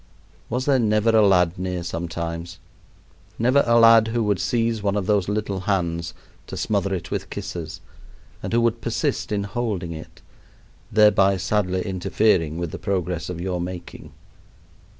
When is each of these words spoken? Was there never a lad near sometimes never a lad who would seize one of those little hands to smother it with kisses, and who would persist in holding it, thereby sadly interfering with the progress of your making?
Was 0.49 0.65
there 0.65 0.79
never 0.79 1.11
a 1.15 1.21
lad 1.21 1.59
near 1.59 1.83
sometimes 1.83 2.57
never 3.37 3.63
a 3.67 3.77
lad 3.77 4.07
who 4.07 4.23
would 4.23 4.39
seize 4.39 4.81
one 4.81 4.95
of 4.95 5.05
those 5.05 5.29
little 5.29 5.59
hands 5.69 6.15
to 6.47 6.57
smother 6.57 6.91
it 6.95 7.11
with 7.11 7.29
kisses, 7.29 7.81
and 8.41 8.51
who 8.51 8.61
would 8.61 8.81
persist 8.81 9.31
in 9.31 9.43
holding 9.43 9.91
it, 9.91 10.23
thereby 10.91 11.37
sadly 11.37 11.85
interfering 11.85 12.57
with 12.57 12.71
the 12.71 12.79
progress 12.79 13.29
of 13.29 13.39
your 13.39 13.61
making? 13.61 14.11